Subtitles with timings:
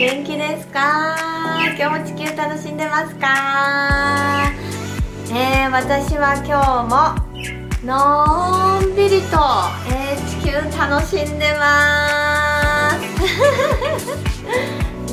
[0.00, 1.14] 元気ですか？
[1.78, 4.50] 今日も地球楽しんでますか？
[5.30, 7.14] えー、私は今日も
[7.84, 9.36] のんびりと、
[9.92, 12.98] えー、地球楽しんでます。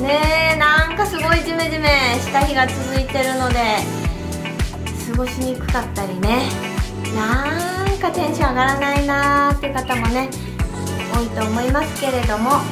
[0.00, 3.56] ねえなんかすごいジメジメした日が続いてるので
[5.10, 6.48] 過ごしにくかったりね。
[7.14, 7.44] な
[7.84, 10.30] んかテンション上がらないなーって方もね
[11.14, 12.62] 多いと思いますけれども、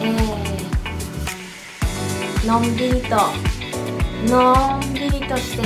[0.00, 0.53] えー、
[2.46, 3.16] のんびりと
[4.28, 5.62] のんびりとして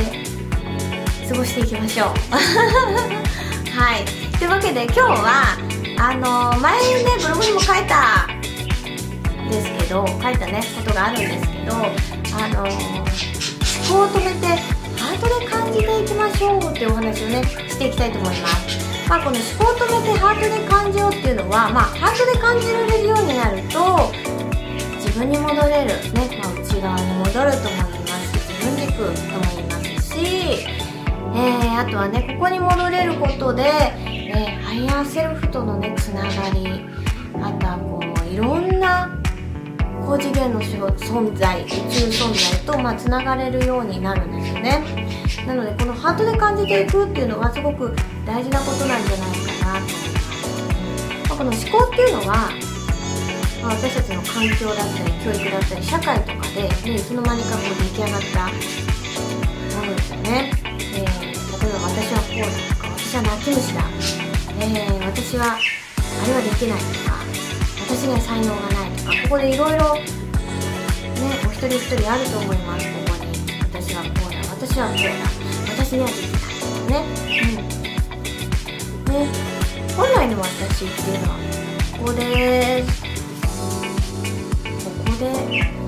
[1.28, 2.08] 過ごしていきましょう。
[3.76, 4.04] はい。
[4.38, 5.56] というわけで今日は
[5.98, 8.26] あの前ねブログにも書いた
[9.42, 12.70] んですけど書いたねことがあるんですけどあの思
[13.88, 14.46] 考を止めて
[14.96, 18.88] ハートで感じていきましょうっていうお話をねしていきたいと思います。
[19.08, 24.12] まあ、この思考を止めてハートで感じようっていうのは、まあ、ハートで感じられるようになると
[24.96, 28.38] 自分に戻れる、ねまあ、内側に戻るとも言います。
[28.38, 30.18] 自分軸とも言いますし、
[31.34, 33.64] えー、あとはねここに戻れることで、
[34.06, 36.84] えー、ハイヤーセルフとのねつながり
[37.42, 39.10] あとはこういろんな
[40.06, 44.84] 高次元の存在宇宙存在と、まあ、つながれるようになるんですよね。
[45.46, 49.86] なのでこのハートで感じていくっていうのはすごく大事なことなんじゃないかな
[51.26, 52.50] と思います、まあ、この思考っていうのは、
[53.64, 58.50] 私たちの環境だったり教育だったり社会とで、いつの間にかこう出来上がったも
[59.86, 63.84] のですよね、えー、例えば私はこうだとか私は泣き虫だ、
[64.58, 65.58] えー、私はあ
[66.26, 67.22] れはできないとか
[67.86, 70.02] 私には才能がないとかここでいろいろね
[71.46, 72.86] お一人一人あると思います。
[72.92, 73.30] ここに
[73.62, 75.06] 私はこうだ私はこうだ
[75.78, 77.06] 私にはできないね。
[79.06, 79.14] うん。
[79.14, 79.30] ね。
[79.96, 81.36] 本来の私っていうのは
[81.98, 82.82] ここで
[84.84, 85.87] ここで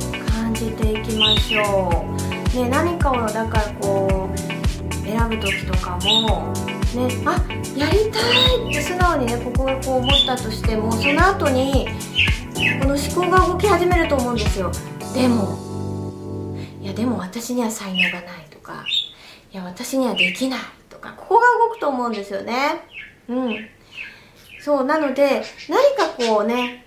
[0.50, 2.04] 感じていきましょ
[2.52, 2.56] う。
[2.56, 6.52] ね何かをだからこう選ぶ時とかも
[6.92, 7.40] ねあ
[7.76, 11.86] やりたいって素直にねここがこう思ったとしてもその後に
[12.82, 14.72] この思考が動き始めると思うんですよ。
[15.14, 18.84] でもいやでも私には才能がないとか
[19.52, 22.80] いや私にはできないとかここが動くと思うんですよね。
[23.28, 23.68] うん。
[24.60, 26.84] そうなので何かこうね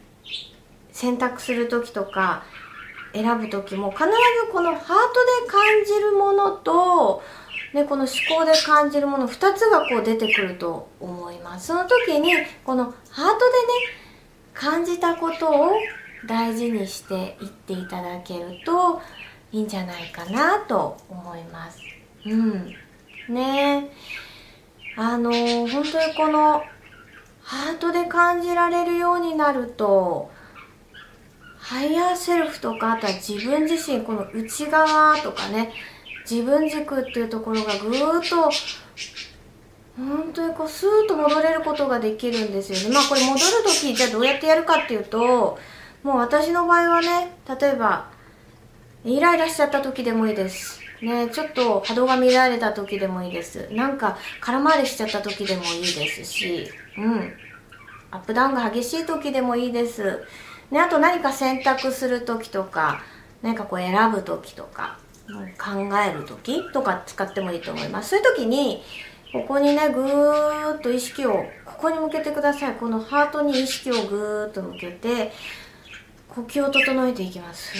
[0.91, 2.43] 選択する時とか
[3.13, 4.11] 選ぶ時も必ず
[4.51, 7.21] このハートで感じるものと、
[7.73, 11.67] ね、この思考で感じるもの2つがこう出てくると思います。
[11.67, 12.31] その時に
[12.63, 13.33] このハートでね
[14.53, 15.71] 感じたことを
[16.27, 19.01] 大事にしていっていただけると
[19.51, 21.79] いいんじゃないかなと思います。
[22.25, 22.75] うん。
[23.29, 23.89] ね。
[24.95, 26.63] あの、本当にこの
[27.41, 30.31] ハートで感じられるようになると
[31.63, 35.71] ハイヤーセルフとかあとは自分自身この内側とかね
[36.29, 38.51] 自分軸っていうところがぐーっと
[39.95, 45.57] 本当にこうスーッと戻れることができるんですよねまあこれ戻る時じゃあどうやってやるかっていうと
[46.03, 48.09] もう私の場合はね例えば
[49.05, 53.67] イライラしちゃった時でもいいですね、ちょっと波動が乱れた時でもいいです。
[53.71, 57.33] なんか空回りしちゃった時でもいいですし、うん。
[58.09, 60.23] アップダウンが激しい時でもいいです。
[60.73, 63.03] ね、あと何か選択する時とか、
[63.43, 64.97] 何かこう選ぶ時とか、
[65.57, 68.09] 考える時とか使ってもいいと思います。
[68.09, 68.81] そういう時に、
[69.31, 72.73] ここにね、ぐーっと意識を、ここに向けてください。
[72.73, 75.31] このハートに意識をぐーっと向けて、
[76.27, 77.73] 呼吸を整えていきます。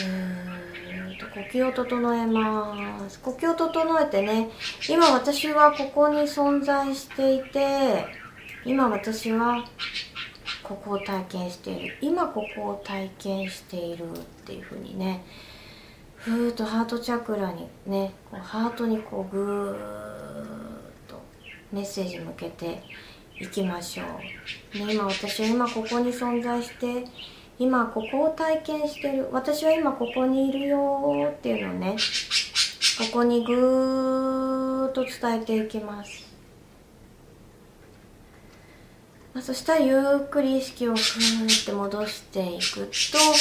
[1.19, 4.49] と呼吸を整えます呼吸を整えてね
[4.89, 8.05] 今私はここに存在していて
[8.65, 9.65] 今私は
[10.63, 11.97] ここを体験している。
[12.01, 15.23] 今ここを体験しているっていう風にね
[16.15, 19.77] ふーっとハートチャクラにねこうハートにこうぐーっ
[21.07, 21.21] と
[21.71, 22.81] メッセージ向けて
[23.39, 24.03] いきましょ
[24.75, 27.05] う、ね、今私は今ここに存在して
[27.59, 29.27] 今ここを体験してる。
[29.31, 31.97] 私は今ここにいるよっていうのをね
[32.97, 36.22] ここにぐーっと伝えていきます、
[39.33, 43.33] まあ、そしたらゆっくり意識をふーって戻していくと、まあ、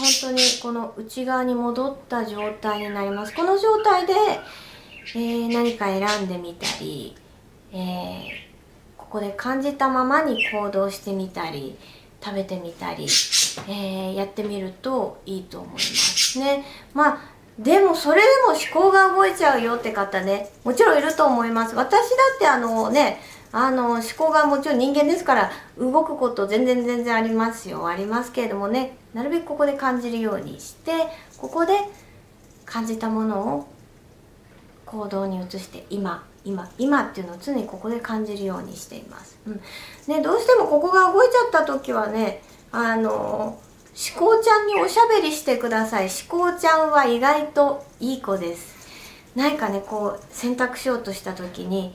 [0.00, 4.14] 本当にこの内側に戻った状態になりますこの状態で、
[5.14, 7.14] えー、何か選んでみたり、
[7.72, 8.26] えー、
[8.96, 11.76] ここで感じたままに行動してみたり
[12.22, 16.64] 食べてみたり、えー、やってみるといいと思いますね。
[16.94, 21.74] まあでもそれでも思考が動いちゃうよって方ね、もちろんいると思います。
[21.74, 23.18] 私だってあのね、
[23.52, 27.86] あの思考がもちろん人間ですから動くこと全然全然ありますよ。
[27.88, 30.92] ありますけれどもねなるべくここで感じるようにして
[31.38, 31.74] ここで
[32.64, 33.68] 感じたものを
[34.84, 39.60] 行動に移して今今今っていうのを常にここで感じるようにしています、うん。
[40.06, 43.58] ね、どうしてもここが動いちゃった時はねあの思
[44.18, 46.08] 考ちゃんにおしゃべりしてください。
[46.08, 48.76] 思考ちゃんは意外といい子です。
[49.34, 51.94] 何かねこう選択しようとした時に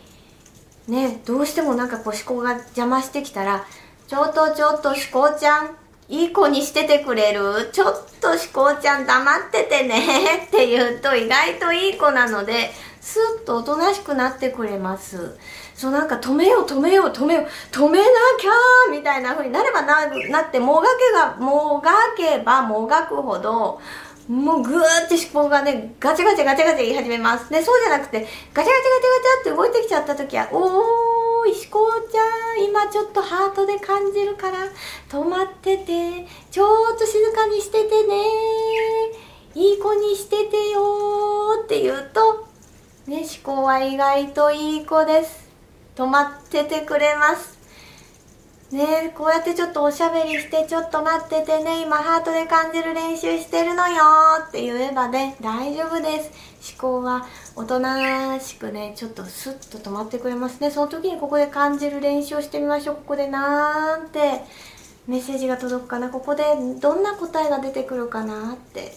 [0.88, 3.66] ねどうしてもなんかこう思考が邪魔してきたら
[4.08, 5.76] ちょっとちょっと思考ちゃん
[6.10, 7.70] いい子にしててくれる？
[7.72, 8.40] ちょっと思
[8.76, 12.70] 考ちゃん黙っててね って言うと意外といい子なので
[13.00, 15.38] スッとおとなしくなってくれます。
[15.74, 18.06] そうなんか止めよう止めよう止めよう止めな
[18.40, 23.80] きゃみたいな風になればななってもがけがもがけばもがくほど
[24.28, 27.50] もうぐーって思考がねガチャガチャガチャガチャ言い始めます。
[27.50, 34.58] でそうじゃなくてガチャガチャガチャガチャって動いてきちゃった時はおーい思考ちゃん今ちょっとハートで感じるから
[35.10, 38.16] 止まっててちょっと静かにしててね
[39.56, 40.82] いい子にしててよ
[41.64, 42.48] って言うと
[43.08, 45.50] ね思考は意外といい子です。
[45.96, 47.61] 止まっててくれます。
[48.72, 54.04] ねこうやってちょっとおしゃべりしてちょっと待っててね今ハートで感じる練習してるのよ
[54.48, 56.32] って言えばね大丈夫です。
[56.80, 57.26] 思考は
[57.56, 60.72] おとなしくねちょっとスッと止まってくれますね。
[60.72, 62.96] その時にここで感じる練習をしてみましょう。
[62.96, 64.42] ここでなんて
[65.08, 66.10] メッセージが届くかな。
[66.10, 66.44] ここで
[66.80, 68.94] どんな答えが出てくるかなって。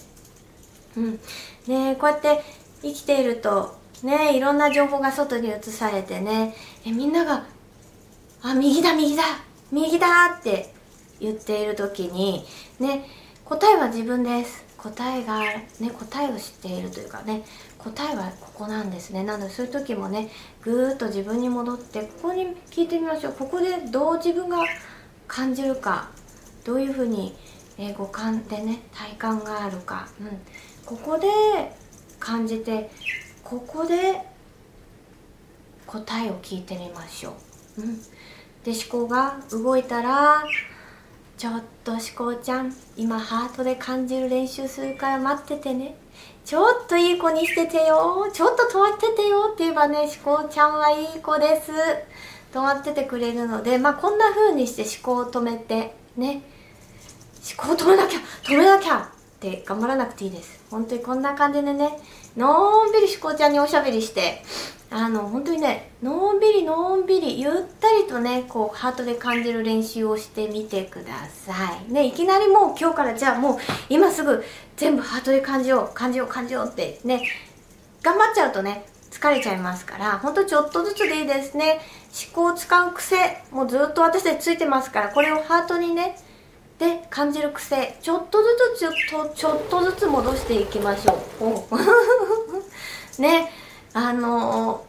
[0.96, 1.20] うん。
[1.66, 2.42] ねこうやって
[2.82, 6.54] 生きているとねいろんな情報が外に移されてね
[6.84, 7.46] えみんなが
[8.42, 9.22] 「あ右だ右だ
[9.72, 10.72] 右だって
[11.20, 12.44] 言っている時に
[12.78, 13.06] ね
[13.44, 14.64] 答えは自分です。
[14.76, 17.42] 答えがね答えを知っているというかね
[17.78, 19.24] 答えはここなんですね。
[19.24, 20.28] なのでそういう時もね
[20.62, 23.32] ぐーっと自分に戻ってここに聞いてみましょう。
[23.32, 24.58] ここでどう自分が
[25.26, 26.10] 感じるか
[26.64, 27.34] どういうふうに、
[27.78, 30.38] えー、五感でね体感があるか、うん、
[30.84, 31.28] ここで
[32.20, 32.90] 感じて
[33.42, 34.20] ここで
[35.86, 37.36] 答えを聞いてみましょ
[37.78, 37.98] う、うん、
[38.64, 40.44] で思考が動いたら
[41.36, 45.96] ちょっと思考ちゃん今ハートで感じる練習するから待っててね。
[46.44, 48.28] ちょっといい子にしててよ。
[48.32, 51.72] ちょっと止まっててよって言えばね思考ちゃんはいい子です。
[52.52, 56.42] 止まっててくれるのでまあこんな風にして思考を止めてね。
[57.58, 59.06] 思考止めなきゃ止めなきゃっ
[59.40, 60.64] て頑張らなくていいです。
[60.70, 61.98] 本当にこんな感じでね。
[62.36, 64.42] のんびり思考ちゃんにおしゃべりして。
[64.90, 71.52] あの本当にねのんびりのんびりゆったりとねこうハートで感じる練習をしてみてくださ
[71.88, 71.92] い。
[71.92, 73.58] ねいきなりもう今日からじゃあもう
[73.88, 74.44] 今すぐ
[74.76, 77.24] 全部ハートで感じよう感じよう感じようってね
[78.02, 81.80] 頑張っちゃうとね疲れちゃいますからほんとちょっとずつでいいですね。
[82.32, 86.16] 思考を使う癖もうずっと私たちついてますからこれをハートにね
[86.78, 87.96] で感じる癖。
[88.00, 88.90] ちょっとずつちょ
[89.24, 93.20] っとちょっとずつ戻していきましょう。
[93.22, 93.52] ね。
[93.92, 94.84] あの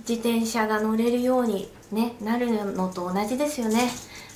[0.00, 3.90] 自転車が乗れるように、ね、なるのと同じですよね。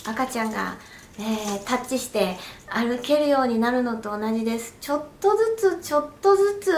[0.06, 0.76] 赤ちゃんが、
[1.18, 2.36] えー、タッチして
[2.68, 4.76] 歩けるようになるのと同じです。
[4.80, 6.72] ちょっとずつちょっとずつ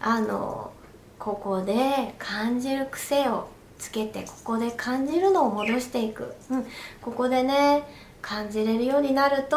[0.00, 0.70] あの
[1.18, 6.66] ここで感じる癖をつけてここで感じるのを戻していく、うん、
[7.00, 7.84] ここでね
[8.28, 9.56] 感じれるようになると、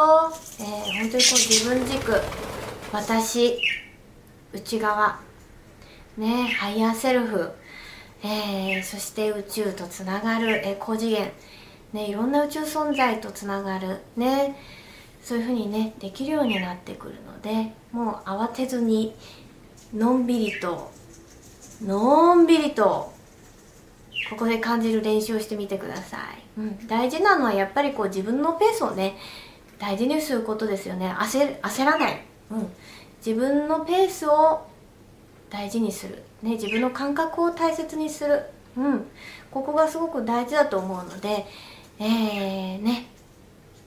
[0.61, 2.13] えー、本当にこう自分軸
[2.93, 3.59] 私
[4.53, 5.19] 内側
[6.17, 7.51] ねハイヤーセルフ、
[8.23, 11.33] えー、そして宇宙とつながる、えー、高次元、
[11.91, 14.55] ね、いろんな宇宙存在とつながるね
[15.21, 19.13] そういうふうにねできるようになってくるのでもう慌てずに
[19.93, 20.89] のんびりと
[21.83, 23.11] のんびりと
[24.31, 26.17] ここで感じる練習をしてみてくださ
[26.57, 29.17] い、うん、大事なのはやっぱりこう自分のペースをね
[29.77, 31.11] 大事にすることですよね。
[31.19, 32.21] 焦焦らない、
[32.51, 32.71] うん、
[33.25, 34.65] 自分のペースを
[35.50, 38.43] 大事にする、ね、自分の感覚を大切にする、
[38.77, 39.05] うん、
[39.50, 41.45] ここがすごく大事だと思うので、
[42.00, 43.07] えー、ね、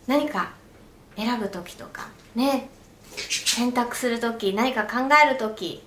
[0.07, 0.53] 何か
[1.17, 2.69] 選ぶ時とか、ね、
[3.17, 5.83] 選択する時何か考える時、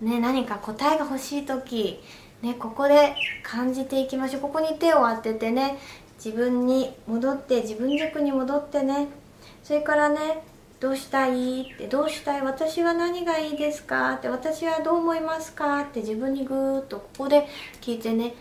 [0.00, 2.00] ね、何か答えが欲しい時、
[2.42, 4.42] ね、ここで感じていきましょう。
[4.42, 5.78] ここに手を当ててね
[6.22, 9.08] 自分に戻って自分軸に戻ってね。
[9.62, 10.42] それからね
[10.80, 12.42] どうしたいってどうしたい？
[12.42, 17.46] 私は何がいいですかって私はどう思いますかって自分にぐーっとここで
[17.80, 18.34] 聞いてね、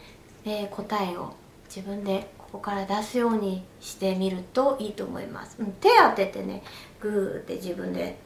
[0.46, 1.34] えー、答えを
[1.74, 6.64] 自分でここから出すようにしてみるといいと思います、うん、手当ててね
[7.00, 8.18] グーって自分で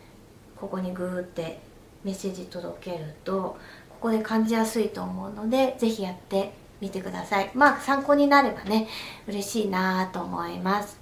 [0.56, 1.60] ここにグーって
[2.06, 3.58] メッセージ届けると
[4.06, 7.50] ここで感じやすいと思うので是非やってみてください。
[7.56, 8.88] まあ参考になればね
[9.28, 11.00] 嬉しいなと思います。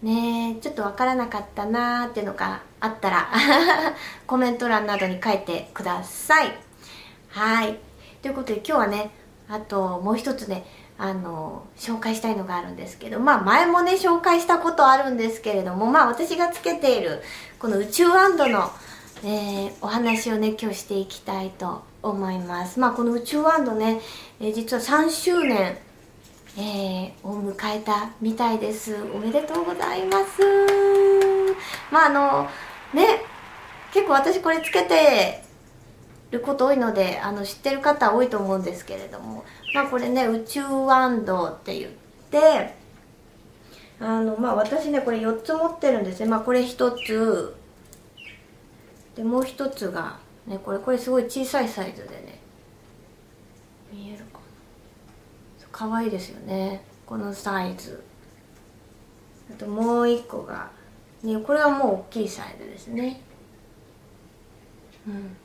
[0.00, 3.32] ねちょっとわからなかったなーっていうのがあったら
[4.28, 6.56] コメント欄などに書いてください。
[7.30, 7.80] はい。
[8.22, 9.10] ということで今日はね
[9.48, 10.64] あともう一つね
[10.98, 17.22] あの紹介したいのがあるんですけどまあ前もね紹介したことあるんですけれどもまあ私がつけている
[17.58, 18.70] この宇宙ワンドの、
[19.24, 22.80] えー、お話をね今日していきたいと思います。
[22.80, 24.00] まあこの宇宙ワンドね、
[24.40, 25.78] えー、実は3周年
[26.58, 28.96] えー、を迎えたみたいです。
[29.14, 30.42] おめでとうございます。
[31.92, 32.48] まああの
[32.92, 33.22] ね
[33.92, 35.42] 結構私これつけて
[36.30, 41.92] ること多いのであの知ってる方多いと思うんですけれどもまあこれね宇宙ワンドって言っ
[42.30, 42.74] て
[44.00, 46.26] あのまあ私ねこれ4つ持ってるんですね。
[46.26, 47.54] まあこれ1つ。
[49.14, 50.18] でもう1つが
[50.50, 52.40] ねこれこれすごい小さいサイズでね。
[53.92, 54.40] 見えるかな。
[55.70, 56.82] 可愛いですよね。
[57.06, 58.02] このサイズ。
[59.50, 60.70] あともう1個が
[61.22, 63.20] ねこれはもう大きいサイズですね。
[65.06, 65.36] うん。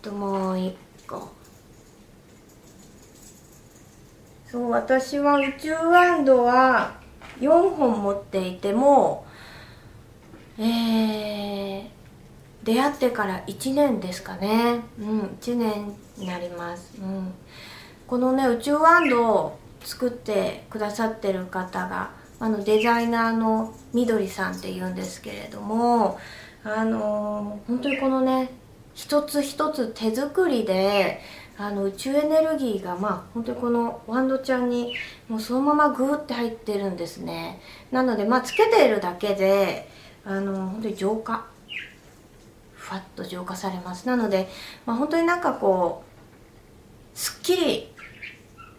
[0.00, 0.76] ともう一
[1.08, 1.28] 個。
[4.48, 7.00] そう私は宇宙ワンドは
[7.40, 9.25] 4本持っていても
[10.58, 11.84] えー、
[12.64, 14.80] 出会ってから1年ですかね。
[14.98, 17.32] うん1年になります、うん、
[18.06, 22.10] このね宇宙ワンドを作ってくださってる方が
[22.40, 26.18] あのデザイナーのみどりさんっていうんですけれども
[26.64, 28.50] あのー、本当にこのね
[28.94, 31.20] 一つ一つ手作りで
[31.58, 34.94] あの宇宙エネルギーがまあ本当にこのワンドちゃんに
[35.28, 37.60] もうそのままグーって入ってるんですね。
[37.90, 39.88] なのでまあつけているだけで
[40.26, 41.46] あの本当に浄化。
[42.74, 44.06] ふわっと浄化されます。
[44.06, 44.48] なので、
[44.84, 46.04] まあ、本当になんかこ
[47.14, 47.88] うすっきり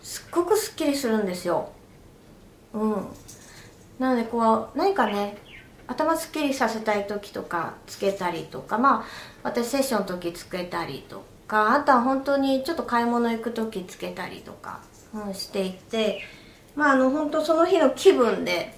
[0.01, 1.71] すっごくすっきりするんですよ。
[2.73, 3.07] うん。
[3.99, 5.37] なのでこう何かね
[5.87, 9.05] 頭すっきりさせたい時とかつけたりとかまあ
[9.43, 14.81] 私セッションの時つけたりとかあとは本当にちょっと買い物行く時つけたりとか、
[15.13, 16.21] うん、していて
[16.75, 18.77] まああの本当その日の気分で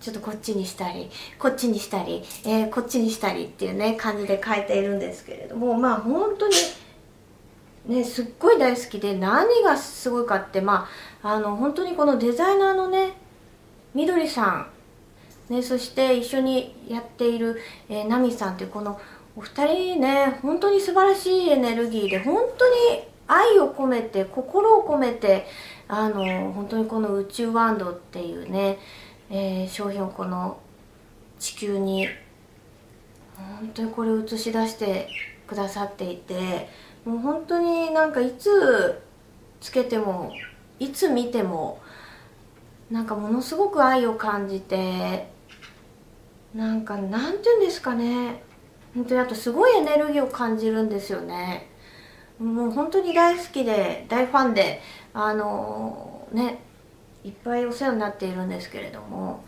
[0.00, 6.54] ちょっとこっちにしたりこっちにしたり、えー、こっちにしたりっていうね感じで変えているんですけれどもまあ本当に
[7.86, 10.88] ねすっごい大好きで何がすごいかってま
[11.22, 13.12] ああの本当にこのデザイナーのね
[13.94, 14.70] みどりさん
[15.50, 19.00] ね、そして一緒にやっている、えー、ナミさんというこの
[19.34, 25.46] お二人ね本当に素晴らしいエネルギーで本当に愛を込めて心を込めて
[25.88, 28.78] あの本当にこの宇宙ワンドっていうね、
[29.30, 30.58] えー、商品をこの
[31.38, 32.08] 地球に
[33.36, 35.08] 本当にこれ映し出して
[35.46, 36.68] くださっていて
[37.04, 39.00] もう本当になんかいつ
[39.60, 40.32] つけても
[40.78, 41.80] いつ見ても
[42.90, 45.30] なんかものすごく愛を感じて
[46.54, 48.42] なんかなんて言うんですかね。
[48.94, 51.70] 本当にあとすごいエネルギーを感じるんですよね。
[52.40, 54.80] もう本当に大好きで大ファンで
[55.14, 56.58] あのね
[57.24, 59.44] いっぱいお世話になっているんですけれども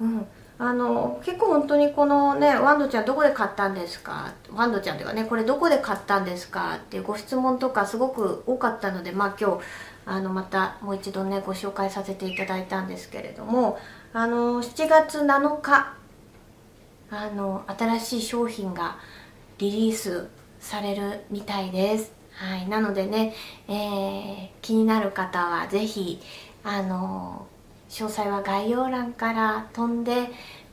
[0.00, 0.26] うん。
[0.58, 4.32] あの結構本当にこのねワンドちゃんどこで買ったんですか？
[4.52, 6.76] ワンドちゃんというかねこれどこで買ったんですか？
[6.76, 9.60] っていうご質問とかすごく多かったのでまあ今日
[10.06, 13.76] あのまたもう一度ねご紹介させていただいたんですけれども
[14.12, 15.94] あの7月7日
[17.10, 18.98] あの新しい商品が
[19.58, 20.28] リリース
[20.60, 22.12] されるみたいです。
[22.34, 23.34] はい、なのでね、
[23.68, 26.20] えー、気になる方は是非
[26.64, 27.46] あの
[27.88, 30.28] 詳細は概要欄から飛んで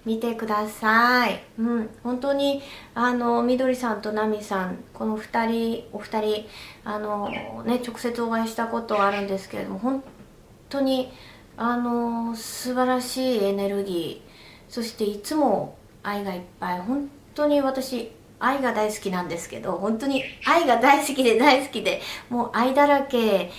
[0.06, 1.44] みてください。
[1.58, 2.62] うん、本当に
[2.96, 6.48] あのみどりさんとナミさんこの2人お二人
[6.86, 7.30] あの
[7.66, 10.04] ね直接お会いしたことはあるんですけれども本
[10.70, 11.12] 当に
[11.58, 23.52] あの素晴らしいエネルギーそしていつも愛がいっぱい本当に私愛が大好きなんですけど本当に愛が大好きで大好きでもう愛だらけ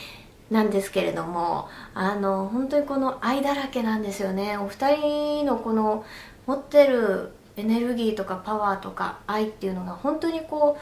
[0.51, 4.59] なんですけれどもあの本当にこの愛だらけなんですよね。
[4.59, 6.05] お二人のこの
[6.47, 10.77] 持ってるエネルギーとかパワーとか愛っていうのが本当にこ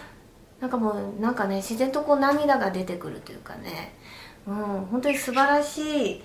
[0.59, 3.95] うなんかもうなんかね自然とこう涙が出てくるというかね。
[4.47, 4.55] うん
[4.91, 6.23] 本当に素晴らしい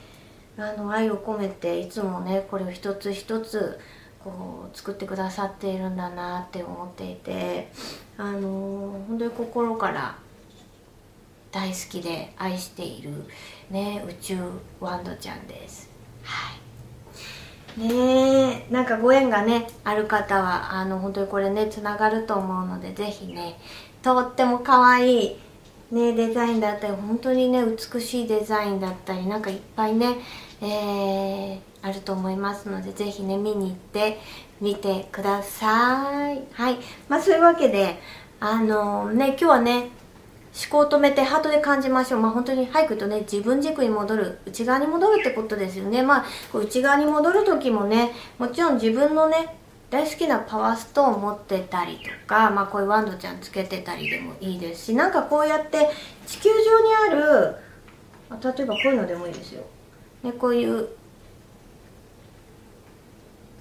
[0.57, 3.79] あの愛を込めていつもねこれを一つ一つ
[4.23, 7.69] こう作ってくださっているんだなって思っていて
[8.17, 10.15] あの本当に心から
[11.53, 13.11] 大好きで愛している
[13.69, 14.37] ね宇宙
[14.79, 15.89] ワンドちゃんです。
[16.23, 16.53] は
[17.77, 17.87] い。
[17.87, 23.59] ねなんかご縁がねある方はあの本当にこれねつながると思うのでぜひね
[24.01, 25.39] とっても可愛い
[25.91, 30.17] ねデザインだったり本当にね美しいデザインだったりなんかいっぱいね、
[30.61, 34.19] えー、あると思いますのでぜひね見に行って
[34.59, 36.43] みてください。
[36.51, 36.77] はい。
[37.09, 37.99] まあそういうわけで
[38.39, 39.89] あのね今日はね
[40.55, 42.19] 思考を止めてハートで感じましょう。
[42.21, 46.03] まあ本当に早くとね、自分軸に戻る、内側に戻るってことですよね。
[46.03, 46.25] まあ、
[46.57, 49.57] 内側に戻る時もね、もちろん自分のね、
[49.89, 55.89] 大好きなパワーストーンを持ってたりとか、まあこういうワンドちゃんつけてたりでもいいですし、なんかこうやって
[56.27, 57.55] 地球上にある、
[58.29, 59.63] 例えばこういうのでもいいですよ。
[60.21, 60.87] ね、こういう、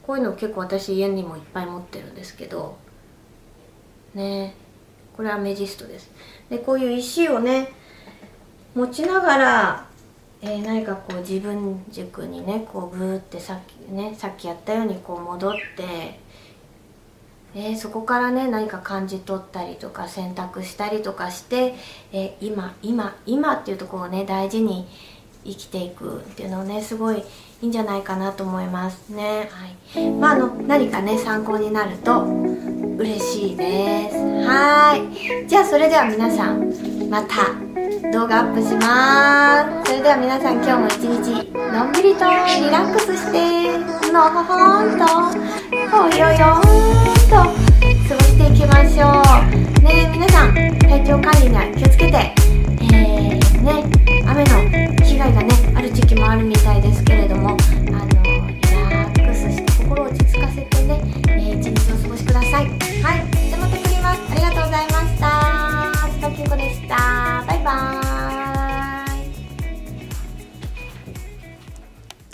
[0.06, 2.76] こういうの結構私家にもいっぱい持ってるんですけど、
[4.14, 4.54] ね、
[5.16, 6.11] これはメジストです。
[6.52, 7.73] でこういう石をね
[8.75, 9.87] 持ちながら、
[10.42, 16.21] えー、何かこう自分軸にねこうブーってさっきねさっきやったようにこう戻って、
[17.54, 21.75] えー、そこからね何か感じ取ったりとか選択したりとかして、
[22.12, 24.87] えー、今今今っていうところをね大事に
[25.44, 27.25] 生きていくっていうのをねすごい
[27.62, 29.49] いいんじゃないかなと思いますね。
[29.95, 32.25] はい、まああの何かね参考になると
[32.99, 34.16] 嬉しいです。
[34.45, 35.47] はい。
[35.47, 36.73] じゃあそれでは皆さん
[37.09, 37.54] また
[38.11, 39.90] 動画アップします。
[39.92, 43.78] それでは皆さん今日も一日のんびりとリラックスして
[44.11, 45.07] のほほんと
[45.88, 46.62] ほよよん
[47.31, 49.23] と過ごしていきましょ
[49.78, 49.83] う。
[49.85, 52.35] ね皆さん体調管理には気をつけて。
[52.92, 53.85] えー、ね
[54.26, 54.81] 雨の
[55.30, 55.54] がね。
[55.74, 57.50] ある時期もあるみたいですけれども。
[57.50, 58.60] あのリ
[58.90, 62.66] ラックスして心を落ち着かせてね、えー、一日を過ごしください。
[63.02, 63.41] はい。